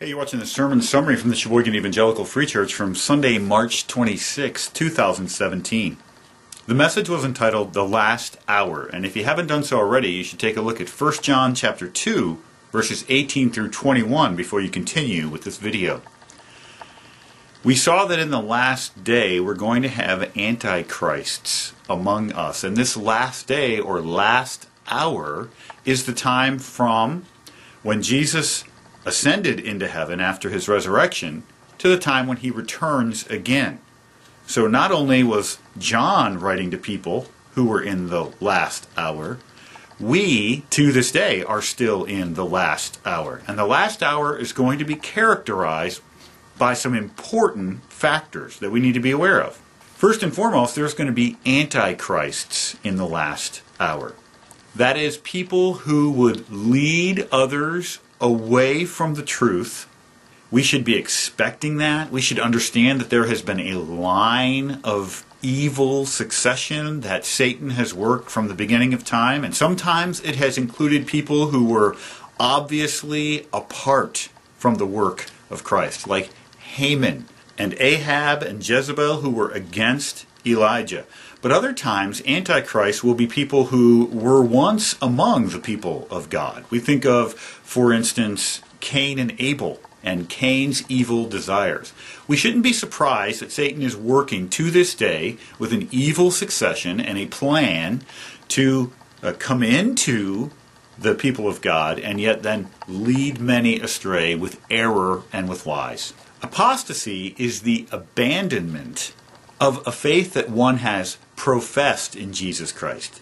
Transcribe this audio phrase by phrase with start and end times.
[0.00, 3.84] Hey, you're watching the sermon summary from the Sheboygan Evangelical Free Church from Sunday, March
[3.88, 5.96] 26, 2017.
[6.68, 10.22] The message was entitled The Last Hour, and if you haven't done so already, you
[10.22, 12.40] should take a look at 1 John chapter 2,
[12.70, 16.00] verses 18 through 21 before you continue with this video.
[17.64, 22.76] We saw that in the last day we're going to have antichrists among us, and
[22.76, 25.48] this last day or last hour
[25.84, 27.24] is the time from
[27.82, 28.62] when Jesus
[29.08, 31.42] ascended into heaven after his resurrection
[31.78, 33.80] to the time when he returns again.
[34.46, 39.38] So not only was John writing to people who were in the last hour,
[39.98, 43.40] we to this day are still in the last hour.
[43.48, 46.02] And the last hour is going to be characterized
[46.58, 49.56] by some important factors that we need to be aware of.
[49.94, 54.14] First and foremost, there's going to be antichrists in the last hour.
[54.76, 59.88] That is, people who would lead others away from the truth.
[60.50, 62.10] We should be expecting that.
[62.10, 67.94] We should understand that there has been a line of evil succession that Satan has
[67.94, 69.44] worked from the beginning of time.
[69.44, 71.96] And sometimes it has included people who were
[72.40, 77.26] obviously apart from the work of Christ, like Haman
[77.56, 81.04] and Ahab and Jezebel, who were against Elijah.
[81.40, 86.64] But other times, Antichrist will be people who were once among the people of God.
[86.70, 91.92] We think of, for instance, Cain and Abel and Cain's evil desires.
[92.26, 97.00] We shouldn't be surprised that Satan is working to this day with an evil succession
[97.00, 98.02] and a plan
[98.48, 100.50] to uh, come into
[100.98, 106.12] the people of God and yet then lead many astray with error and with lies.
[106.42, 109.12] Apostasy is the abandonment
[109.60, 113.20] of a faith that one has professed in Jesus Christ.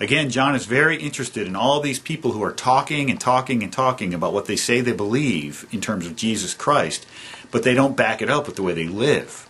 [0.00, 3.70] Again, John is very interested in all these people who are talking and talking and
[3.70, 7.06] talking about what they say they believe in terms of Jesus Christ,
[7.50, 9.46] but they don't back it up with the way they live.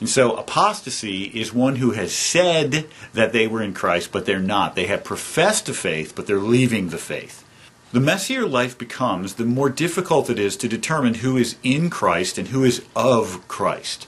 [0.00, 4.40] And so apostasy is one who has said that they were in Christ, but they're
[4.40, 4.74] not.
[4.74, 7.44] They have professed a faith, but they're leaving the faith.
[7.92, 12.38] The messier life becomes, the more difficult it is to determine who is in Christ
[12.38, 14.06] and who is of Christ.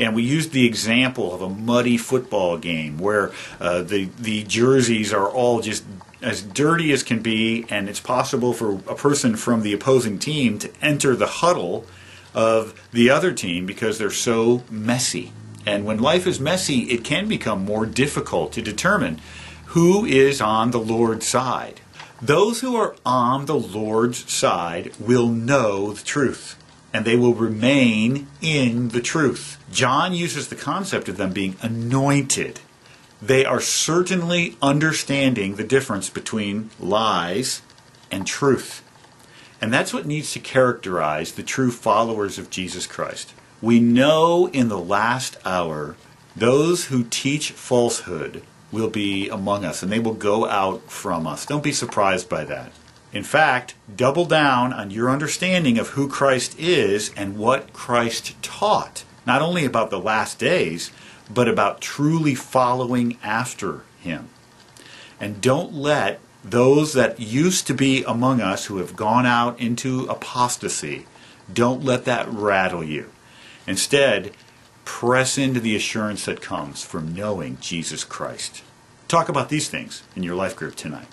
[0.00, 5.12] And we used the example of a muddy football game where uh, the, the jerseys
[5.12, 5.84] are all just
[6.22, 10.58] as dirty as can be, and it's possible for a person from the opposing team
[10.60, 11.84] to enter the huddle
[12.34, 15.32] of the other team because they're so messy.
[15.66, 19.20] And when life is messy, it can become more difficult to determine
[19.66, 21.82] who is on the Lord's side.
[22.22, 26.56] Those who are on the Lord's side will know the truth
[26.92, 29.62] and they will remain in the truth.
[29.70, 32.60] John uses the concept of them being anointed.
[33.22, 37.62] They are certainly understanding the difference between lies
[38.10, 38.82] and truth.
[39.60, 43.34] And that's what needs to characterize the true followers of Jesus Christ.
[43.60, 45.96] We know in the last hour
[46.34, 51.44] those who teach falsehood will be among us and they will go out from us.
[51.44, 52.72] Don't be surprised by that.
[53.12, 59.04] In fact, double down on your understanding of who Christ is and what Christ taught,
[59.26, 60.90] not only about the last days,
[61.32, 64.28] but about truly following after him.
[65.18, 70.06] And don't let those that used to be among us who have gone out into
[70.06, 71.06] apostasy,
[71.52, 73.10] don't let that rattle you.
[73.66, 74.32] Instead,
[74.84, 78.62] press into the assurance that comes from knowing Jesus Christ.
[79.08, 81.08] Talk about these things in your life group tonight.